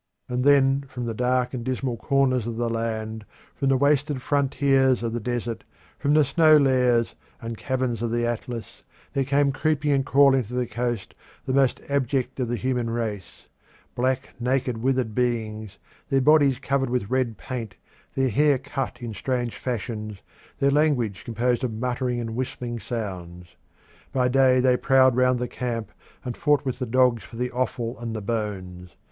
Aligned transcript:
And 0.27 0.43
then 0.43 0.81
from 0.87 1.05
the 1.05 1.13
dark 1.13 1.53
and 1.53 1.63
dismal 1.63 1.95
corners 1.95 2.47
of 2.47 2.57
the 2.57 2.71
land, 2.71 3.23
from 3.53 3.69
the 3.69 3.77
wasted 3.77 4.19
frontiers 4.19 5.03
of 5.03 5.13
the 5.13 5.19
desert, 5.19 5.63
from 5.99 6.15
the 6.15 6.25
snow 6.25 6.57
lairs, 6.57 7.13
and 7.39 7.55
caverns 7.55 8.01
of 8.01 8.09
the 8.09 8.25
Atlas, 8.25 8.81
there 9.13 9.23
came 9.23 9.51
creeping 9.51 9.91
and 9.91 10.03
crawling 10.03 10.41
to 10.41 10.55
the 10.55 10.65
coast 10.65 11.13
the 11.45 11.53
most 11.53 11.81
abject 11.87 12.39
of 12.39 12.47
the 12.47 12.55
human 12.55 12.89
race 12.89 13.45
black, 13.93 14.33
naked, 14.39 14.79
withered 14.79 15.13
beings, 15.13 15.77
their 16.09 16.19
bodies 16.19 16.57
covered 16.57 16.89
with 16.89 17.11
red 17.11 17.37
paint, 17.37 17.75
their 18.15 18.29
hair 18.29 18.57
cut 18.57 19.03
in 19.03 19.13
strange 19.13 19.55
fashions, 19.55 20.17
their 20.57 20.71
language 20.71 21.23
composed 21.23 21.63
of 21.63 21.73
muttering 21.73 22.19
and 22.19 22.35
whistling 22.35 22.79
sounds. 22.79 23.49
By 24.11 24.29
day 24.29 24.61
they 24.61 24.77
prowled 24.77 25.15
round 25.15 25.37
the 25.37 25.47
camp 25.47 25.91
and 26.25 26.35
fought 26.35 26.65
with 26.65 26.79
the 26.79 26.87
dogs 26.87 27.21
for 27.23 27.35
the 27.35 27.51
offal 27.51 27.99
and 27.99 28.15
the 28.15 28.21
bones. 28.23 28.95